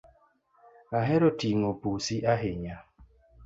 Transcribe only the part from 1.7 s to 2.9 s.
pusi ahinya